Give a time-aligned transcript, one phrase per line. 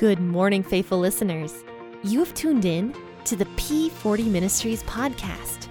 [0.00, 1.62] Good morning, faithful listeners.
[2.02, 2.94] You have tuned in
[3.26, 5.68] to the P40 Ministries podcast,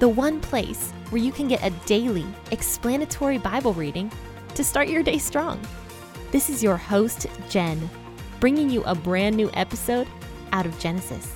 [0.00, 4.12] the one place where you can get a daily explanatory Bible reading
[4.54, 5.58] to start your day strong.
[6.30, 7.88] This is your host, Jen,
[8.38, 10.06] bringing you a brand new episode
[10.52, 11.32] out of Genesis.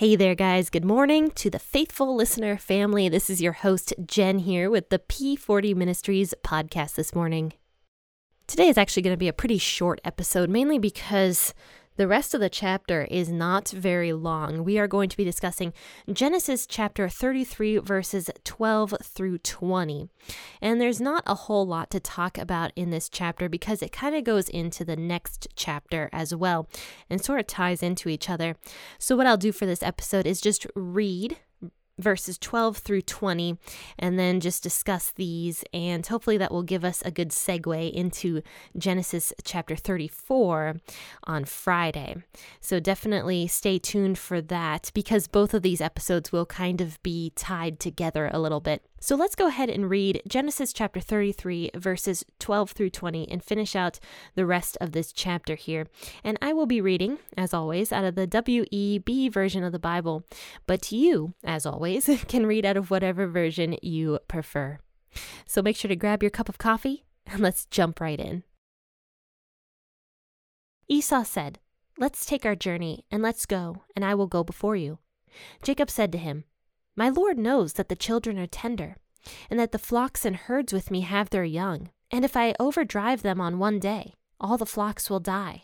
[0.00, 0.70] Hey there, guys.
[0.70, 3.10] Good morning to the faithful listener family.
[3.10, 7.52] This is your host, Jen, here with the P40 Ministries podcast this morning.
[8.46, 11.52] Today is actually going to be a pretty short episode, mainly because
[12.00, 14.64] the rest of the chapter is not very long.
[14.64, 15.74] We are going to be discussing
[16.10, 20.08] Genesis chapter 33, verses 12 through 20.
[20.62, 24.14] And there's not a whole lot to talk about in this chapter because it kind
[24.14, 26.70] of goes into the next chapter as well
[27.10, 28.56] and sort of ties into each other.
[28.98, 31.36] So, what I'll do for this episode is just read
[32.00, 33.58] verses 12 through 20,
[33.98, 35.64] and then just discuss these.
[35.72, 38.42] And hopefully, that will give us a good segue into
[38.76, 40.76] Genesis chapter 34
[41.24, 42.16] on Friday.
[42.60, 47.32] So, definitely stay tuned for that because both of these episodes will kind of be
[47.36, 48.82] tied together a little bit.
[49.02, 53.74] So let's go ahead and read Genesis chapter 33, verses 12 through 20, and finish
[53.74, 53.98] out
[54.34, 55.86] the rest of this chapter here.
[56.22, 60.24] And I will be reading, as always, out of the WEB version of the Bible,
[60.66, 64.78] but you, as always, can read out of whatever version you prefer.
[65.46, 68.44] So make sure to grab your cup of coffee and let's jump right in.
[70.88, 71.58] Esau said,
[71.96, 74.98] Let's take our journey and let's go, and I will go before you.
[75.62, 76.44] Jacob said to him,
[77.00, 78.98] my Lord knows that the children are tender,
[79.48, 83.22] and that the flocks and herds with me have their young, and if I overdrive
[83.22, 85.62] them on one day, all the flocks will die.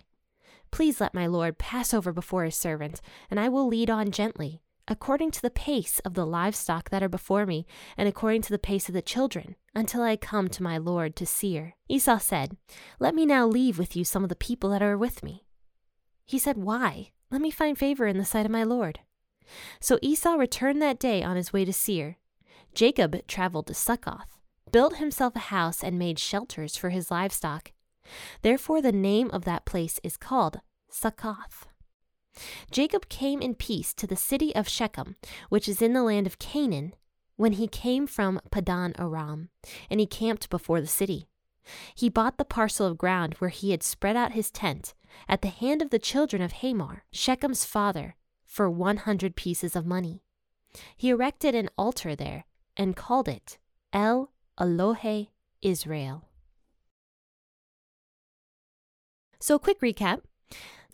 [0.70, 4.62] Please let my Lord pass over before his servant, and I will lead on gently,
[4.88, 7.66] according to the pace of the livestock that are before me,
[7.98, 11.26] and according to the pace of the children, until I come to my Lord to
[11.26, 11.74] Seir.
[11.86, 12.56] Esau said,
[12.98, 15.44] Let me now leave with you some of the people that are with me.
[16.24, 17.10] He said, Why?
[17.30, 19.00] Let me find favor in the sight of my Lord.
[19.80, 22.16] So Esau returned that day on his way to Seir.
[22.74, 24.38] Jacob traveled to Succoth,
[24.70, 27.72] built himself a house, and made shelters for his livestock.
[28.42, 31.66] Therefore, the name of that place is called Succoth.
[32.70, 35.16] Jacob came in peace to the city of Shechem,
[35.48, 36.94] which is in the land of Canaan,
[37.36, 39.50] when he came from Padan Aram,
[39.90, 41.28] and he camped before the city.
[41.94, 44.94] He bought the parcel of ground where he had spread out his tent
[45.28, 48.16] at the hand of the children of Hamor, Shechem's father,
[48.56, 50.22] for 100 pieces of money.
[50.96, 53.58] He erected an altar there and called it
[53.92, 55.28] El Elohe
[55.60, 56.24] Israel.
[59.38, 60.22] So, quick recap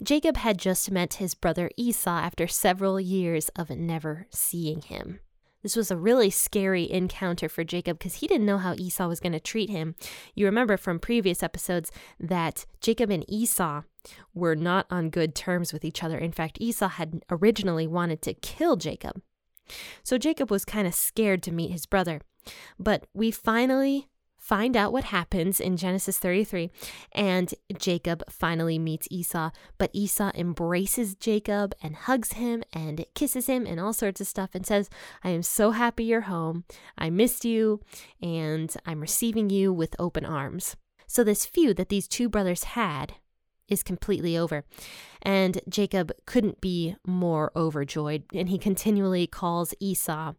[0.03, 5.21] Jacob had just met his brother Esau after several years of never seeing him.
[5.63, 9.21] This was a really scary encounter for Jacob because he didn't know how Esau was
[9.21, 9.95] going to treat him.
[10.35, 13.83] You remember from previous episodes that Jacob and Esau
[14.35, 16.19] were not on good terms with each other.
[16.19, 19.23] In fact, Esau had originally wanted to kill Jacob.
[20.03, 22.21] So Jacob was kind of scared to meet his brother.
[22.79, 24.09] But we finally
[24.43, 26.71] find out what happens in Genesis 33,
[27.13, 29.51] and Jacob finally meets Esau.
[29.79, 34.51] But Esau embraces Jacob and hugs him and kisses him and all sorts of stuff
[34.55, 34.91] and says,
[35.23, 36.65] I am so happy you're home.
[36.99, 37.81] I missed you,
[38.21, 40.77] and I'm receiving you with open arms.
[41.07, 43.15] So, this feud that these two brothers had
[43.73, 44.65] is completely over.
[45.23, 50.35] And Jacob couldn't be more overjoyed, and he continually calls Esau,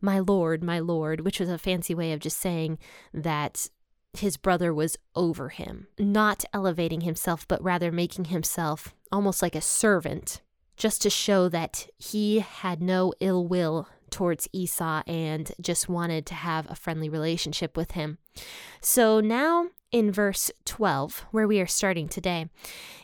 [0.00, 2.78] my lord, my lord, which was a fancy way of just saying
[3.12, 3.68] that
[4.14, 9.60] his brother was over him, not elevating himself, but rather making himself almost like a
[9.60, 10.40] servant,
[10.76, 16.34] just to show that he had no ill will towards Esau and just wanted to
[16.34, 18.18] have a friendly relationship with him.
[18.80, 22.48] So now in verse 12, where we are starting today,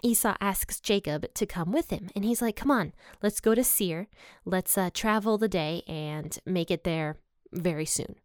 [0.03, 2.11] Esau asks Jacob to come with him.
[2.15, 4.09] And he's like, Come on, let's go to Seir.
[4.45, 7.17] Let's uh, travel the day and make it there
[7.53, 8.17] very soon.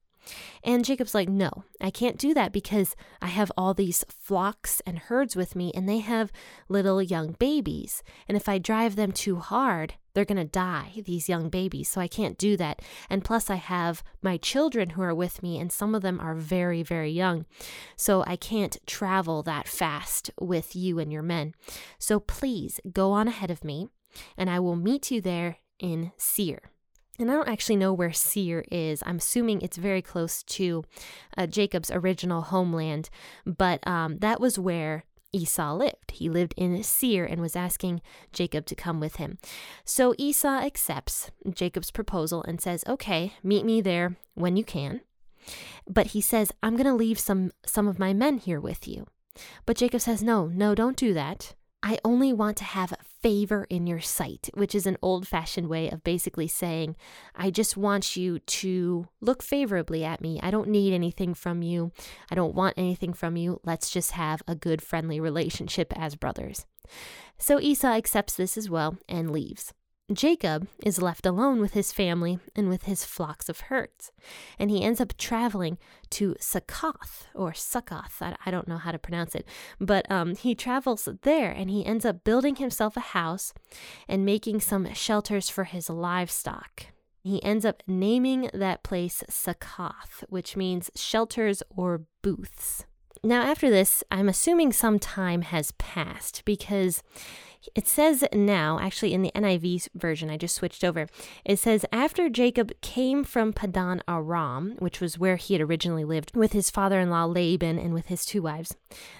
[0.63, 4.99] And Jacob's like, No, I can't do that because I have all these flocks and
[4.99, 6.31] herds with me, and they have
[6.67, 8.03] little young babies.
[8.27, 11.89] And if I drive them too hard, they're going to die, these young babies.
[11.89, 12.81] So I can't do that.
[13.09, 16.35] And plus, I have my children who are with me, and some of them are
[16.35, 17.45] very, very young.
[17.95, 21.53] So I can't travel that fast with you and your men.
[21.97, 23.87] So please go on ahead of me,
[24.37, 26.71] and I will meet you there in Seir.
[27.19, 29.03] And I don't actually know where Seir is.
[29.05, 30.85] I'm assuming it's very close to
[31.37, 33.09] uh, Jacob's original homeland,
[33.45, 36.11] but um, that was where Esau lived.
[36.11, 38.01] He lived in Seir and was asking
[38.31, 39.37] Jacob to come with him.
[39.83, 45.01] So Esau accepts Jacob's proposal and says, Okay, meet me there when you can.
[45.87, 49.07] But he says, I'm going to leave some, some of my men here with you.
[49.65, 51.53] But Jacob says, No, no, don't do that.
[51.83, 55.89] I only want to have favor in your sight, which is an old fashioned way
[55.89, 56.95] of basically saying,
[57.35, 60.39] I just want you to look favorably at me.
[60.41, 61.91] I don't need anything from you.
[62.31, 63.59] I don't want anything from you.
[63.63, 66.65] Let's just have a good, friendly relationship as brothers.
[67.37, 69.73] So Esau accepts this as well and leaves.
[70.11, 74.11] Jacob is left alone with his family and with his flocks of herds,
[74.57, 75.77] and he ends up traveling
[76.09, 78.21] to Succoth or Succoth.
[78.21, 79.45] I, I don't know how to pronounce it,
[79.79, 83.53] but um, he travels there and he ends up building himself a house
[84.07, 86.87] and making some shelters for his livestock.
[87.21, 92.85] He ends up naming that place Succoth, which means shelters or booths.
[93.23, 97.03] Now, after this, I'm assuming some time has passed because
[97.75, 101.07] it says now, actually in the NIV version, I just switched over.
[101.43, 106.35] It says, After Jacob came from Padan Aram, which was where he had originally lived
[106.35, 108.75] with his father in law Laban and with his two wives.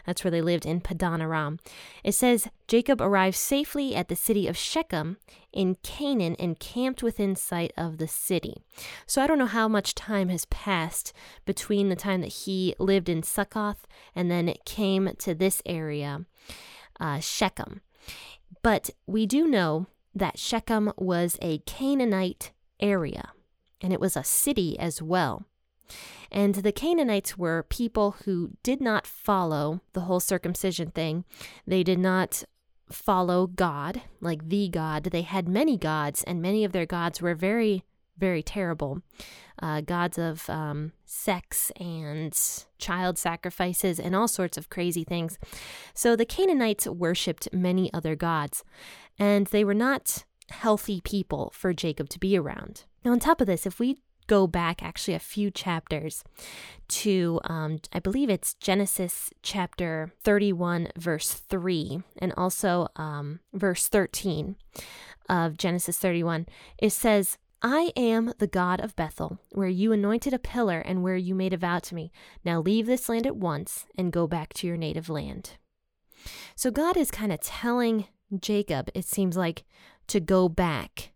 [0.06, 1.60] That's where they lived in Padan Aram.
[2.04, 5.18] It says, Jacob arrived safely at the city of Shechem
[5.52, 8.64] in Canaan and camped within sight of the city.
[9.06, 11.12] So I don't know how much time has passed
[11.46, 13.86] between the time that he lived in Succoth
[14.16, 16.26] and then came to this area,
[17.02, 17.82] uh, Shechem.
[18.62, 23.32] But we do know that Shechem was a Canaanite area,
[23.82, 25.46] and it was a city as well.
[26.32, 31.26] And the Canaanites were people who did not follow the whole circumcision thing.
[31.66, 32.44] They did not
[32.92, 35.06] follow God, like the God.
[35.06, 37.84] They had many gods, and many of their gods were very,
[38.20, 39.02] very terrible.
[39.62, 42.38] Uh, gods of um, sex and
[42.78, 45.38] child sacrifices and all sorts of crazy things.
[45.94, 48.64] So the Canaanites worshipped many other gods,
[49.18, 52.84] and they were not healthy people for Jacob to be around.
[53.04, 53.98] Now, on top of this, if we
[54.30, 56.24] go back actually a few chapters
[56.88, 64.56] to, um, I believe it's Genesis chapter 31, verse 3, and also um, verse 13
[65.28, 66.46] of Genesis 31.
[66.78, 71.18] It says, I am the God of Bethel, where you anointed a pillar and where
[71.18, 72.12] you made a vow to me.
[72.46, 75.58] Now leave this land at once and go back to your native land.
[76.56, 78.06] So God is kind of telling
[78.40, 79.66] Jacob, it seems like,
[80.08, 81.12] to go back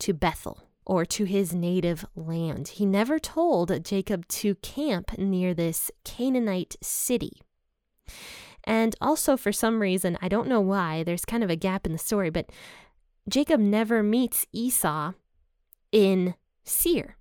[0.00, 2.68] to Bethel or to his native land.
[2.68, 7.40] He never told Jacob to camp near this Canaanite city.
[8.64, 11.92] And also, for some reason, I don't know why, there's kind of a gap in
[11.92, 12.50] the story, but
[13.28, 15.12] Jacob never meets Esau
[15.92, 16.34] in
[16.64, 17.16] Seir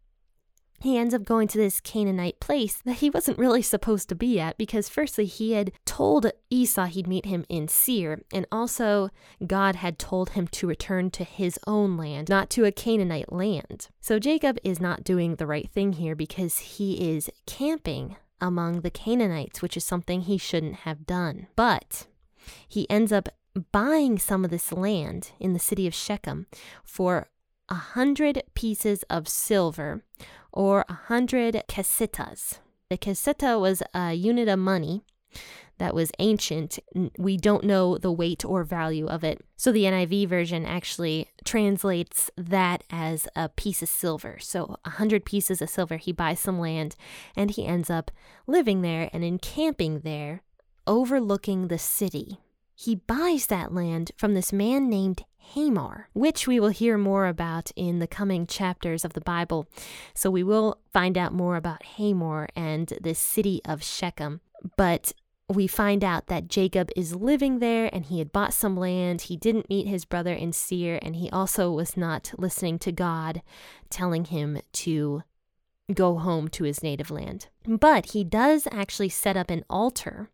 [0.86, 4.40] he ends up going to this Canaanite place that he wasn't really supposed to be
[4.40, 9.10] at because, firstly, he had told Esau he'd meet him in Seir, and also
[9.46, 13.88] God had told him to return to his own land, not to a Canaanite land.
[14.00, 18.92] So Jacob is not doing the right thing here because he is camping among the
[18.92, 21.48] Canaanites, which is something he shouldn't have done.
[21.56, 22.06] But
[22.68, 23.30] he ends up
[23.72, 26.46] buying some of this land in the city of Shechem
[26.84, 27.30] for
[27.70, 30.04] a hundred pieces of silver
[30.52, 32.60] or a 100 kesitas.
[32.90, 35.04] The kesita was a unit of money
[35.78, 36.80] that was ancient.
[37.18, 39.42] We don't know the weight or value of it.
[39.58, 44.38] So the NIV version actually translates that as a piece of silver.
[44.40, 45.98] So a 100 pieces of silver.
[45.98, 46.96] He buys some land
[47.36, 48.12] and he ends up
[48.48, 50.44] living there and encamping there,
[50.88, 52.38] overlooking the city.
[52.74, 55.24] He buys that land from this man named
[55.54, 59.68] Hamor, which we will hear more about in the coming chapters of the Bible.
[60.14, 64.42] So we will find out more about Hamor and the city of Shechem.
[64.78, 65.14] But
[65.48, 69.22] we find out that Jacob is living there and he had bought some land.
[69.22, 73.42] He didn't meet his brother in Seir, and he also was not listening to God
[73.90, 75.24] telling him to
[75.94, 77.48] go home to his native land.
[77.68, 80.30] But he does actually set up an altar,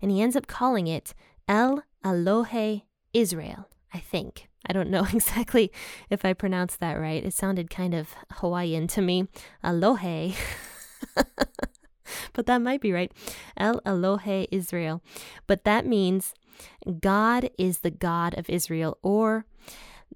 [0.00, 1.12] and he ends up calling it
[1.46, 3.68] El Elohe Israel.
[3.92, 4.48] I think.
[4.66, 5.72] I don't know exactly
[6.10, 7.24] if I pronounced that right.
[7.24, 9.28] It sounded kind of Hawaiian to me.
[9.64, 10.36] Alohe.
[12.32, 13.12] but that might be right.
[13.56, 15.02] El Elohe Israel.
[15.46, 16.34] But that means
[17.00, 19.46] God is the God of Israel, or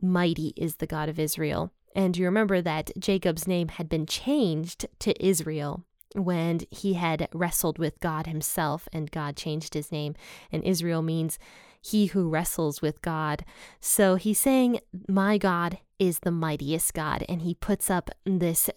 [0.00, 1.70] mighty is the God of Israel.
[1.94, 7.78] And you remember that Jacob's name had been changed to Israel when he had wrestled
[7.78, 10.14] with God himself, and God changed his name.
[10.50, 11.38] And Israel means
[11.82, 13.44] he who wrestles with God.
[13.80, 17.24] So he's saying, My God is the mightiest God.
[17.28, 18.70] And he puts up this,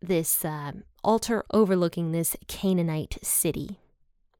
[0.00, 3.78] this uh, altar overlooking this Canaanite city.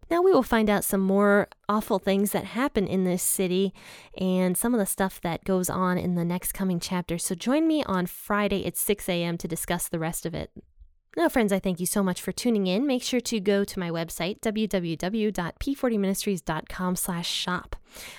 [0.09, 3.75] Now we will find out some more awful things that happen in this city
[4.17, 7.19] and some of the stuff that goes on in the next coming chapter.
[7.19, 9.37] So join me on Friday at 6 a.m.
[9.39, 10.51] to discuss the rest of it.
[11.17, 12.87] Now, friends, I thank you so much for tuning in.
[12.87, 17.75] Make sure to go to my website, www.p40ministries.com slash shop.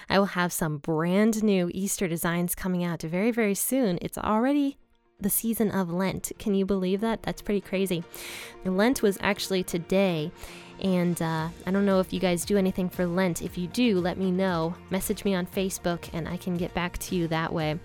[0.10, 4.00] I will have some brand new Easter designs coming out very, very soon.
[4.02, 4.80] It's already
[5.20, 6.32] the season of Lent.
[6.40, 7.22] Can you believe that?
[7.22, 8.04] That's pretty crazy.
[8.66, 10.32] Lent was actually today.
[10.82, 13.42] And uh, I don't know if you guys do anything for Lent.
[13.42, 14.76] If you do, let me know.
[14.90, 17.80] Message me on Facebook and I can get back to you that way.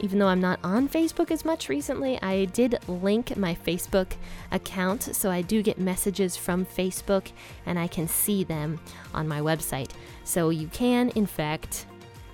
[0.00, 4.12] Even though I'm not on Facebook as much recently, I did link my Facebook
[4.52, 7.32] account, so I do get messages from Facebook
[7.66, 8.78] and I can see them
[9.12, 9.90] on my website.
[10.22, 11.86] So you can, in fact,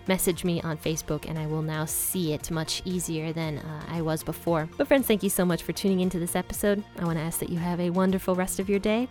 [0.07, 4.03] message me on Facebook and I will now see it much easier than uh, I
[4.03, 4.69] was before.
[4.77, 6.85] But, friends, thank you so much for tuning into this episode.
[6.99, 9.09] I want to ask that you have a wonderful rest of your day.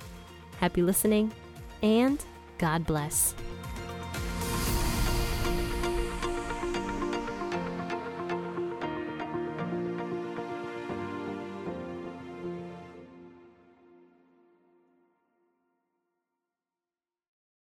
[0.59, 1.31] Happy listening
[1.81, 2.23] and
[2.57, 3.35] God bless.